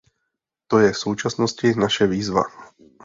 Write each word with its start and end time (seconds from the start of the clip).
To 0.67 0.79
je 0.79 0.91
v 0.93 0.97
současnosti 0.97 1.73
naše 1.75 2.07
výzva. 2.07 2.43